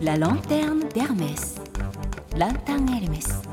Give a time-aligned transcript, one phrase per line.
[0.00, 1.60] La lanterne d'Hermès.
[2.36, 3.48] ランタンエルメス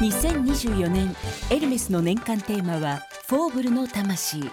[0.00, 1.16] 2024年
[1.50, 4.44] エルメスの年間テーマはフォーブルの魂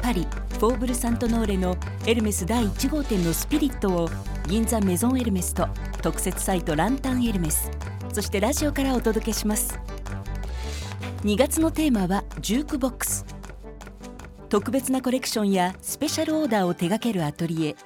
[0.00, 0.28] パリ
[0.60, 1.76] フォーブル・サントノーレの
[2.06, 4.08] エルメス第1号店のスピリットを
[4.46, 5.66] 銀座メゾンエルメスと
[6.00, 7.68] 特設サイトランタンエルメス
[8.12, 9.76] そしてラジオからお届けします
[11.24, 13.26] 2月のテーマはジュークボックス
[14.48, 17.76] 特別なコレクションやスペシャルオーダーを手掛けるアトリエ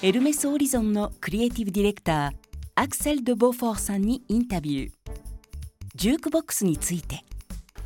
[0.00, 2.30] エルメスオリゾンのクリエイティブディレクター
[2.74, 4.92] アクセル・ド・ボフォーさんにインタビュー
[5.94, 7.22] ジュークボックスについて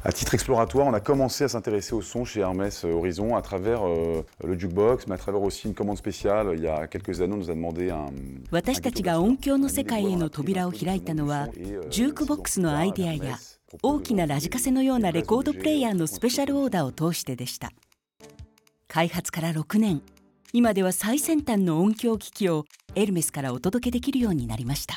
[0.02, 3.86] À titre exploratoire, on a commencé à s'intéresser au son chez Hermès Horizons à travers
[3.86, 6.54] euh, le jukebox, mais à travers aussi une commande spéciale.
[6.56, 8.06] Il y a quelques années, on nous a demandé un.
[8.50, 11.48] 私たちが音響の世界への扉を開いたのは
[11.90, 13.38] ジュークボックスのアイデアや
[13.82, 17.70] 大きなラジカセのようなレコードプレーヤーのスペシャルオーダーを通してでした
[18.90, 20.02] 開発から6年
[20.52, 22.64] 今では最先端の音響機器を
[22.96, 24.96] エルメスからお届けできるようになりました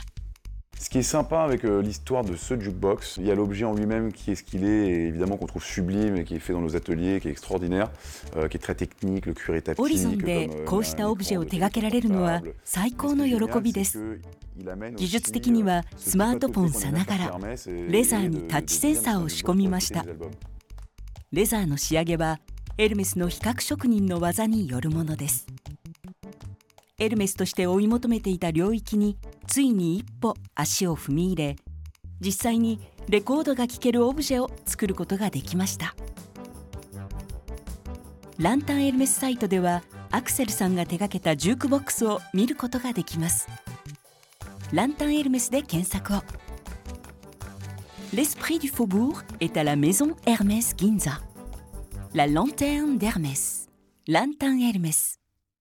[0.80, 3.74] Ce qui est sympa avec euh, l'histoire de ce jukebox, il y a l'objet en
[3.76, 6.52] lui-même qui est ce qu'il est, et évidemment qu'on trouve sublime et qui est fait
[6.52, 7.90] dans nos ateliers, qui est extraordinaire,
[8.36, 10.26] euh, qui est très technique, le cuir est オリゾン tapis.
[10.26, 14.20] で comme, euh, こうしたオブジェを手掛けられるのは.最高の喜びです
[14.98, 17.40] 技術的には euh, スマートフォンさながら
[17.88, 20.04] レザーにタッチセンサーを仕込みました.
[21.32, 22.40] レザーの仕上げは
[22.76, 25.46] エルメスの比較職人の技によるものです。
[26.98, 31.56] エルメスとして追い求めていた領域についに一歩足を踏み入れ
[32.20, 32.80] 実際に
[33.10, 35.96] レコードが聴けるオブジェを作ることができました。
[38.40, 43.48] ランタンエルメスサイトではアクセルさんが手掛けたジュークボックスを見ることができます。
[44.72, 46.24] ランタンエルメスで検索を。
[48.14, 51.33] L'esprit du faubourg est à la maison Hermès Ginza.
[52.16, 53.66] La lanterne d'Hermès.
[54.08, 55.18] Lantin Hermès.